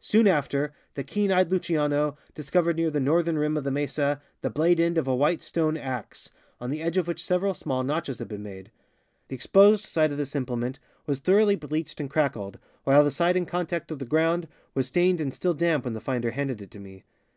Soon 0.00 0.26
after 0.26 0.72
the 0.94 1.04
keen 1.04 1.30
e3^ed 1.30 1.50
Luciano 1.50 2.18
discovered 2.34 2.74
near 2.74 2.90
the 2.90 2.98
northern 2.98 3.38
rim 3.38 3.56
of 3.56 3.62
the 3.62 3.70
mesa 3.70 4.20
the 4.40 4.50
blade 4.50 4.80
end 4.80 4.98
of 4.98 5.06
a 5.06 5.14
white 5.14 5.40
stone 5.40 5.76
ax, 5.76 6.30
on 6.60 6.70
the 6.70 6.82
edge 6.82 6.96
of 6.98 7.06
which 7.06 7.24
several 7.24 7.54
small 7.54 7.84
notches 7.84 8.18
had 8.18 8.26
been 8.26 8.42
made. 8.42 8.72
The 9.28 9.36
exposed 9.36 9.84
side 9.84 10.10
of 10.10 10.18
this 10.18 10.34
implement 10.34 10.80
was 11.06 11.20
thoroughly 11.20 11.54
bleached 11.54 12.00
and 12.00 12.10
crackled, 12.10 12.58
while 12.82 13.04
the 13.04 13.12
side 13.12 13.36
in 13.36 13.46
contact 13.46 13.88
with 13.92 14.00
the 14.00 14.04
ground 14.04 14.48
was 14.74 14.88
stained 14.88 15.20
and 15.20 15.32
still 15.32 15.54
damp 15.54 15.84
when 15.84 15.94
the 15.94 16.00
finder 16.00 16.32
handed 16.32 16.60
it 16.60 16.72
to 16.72 16.80
me. 16.80 17.04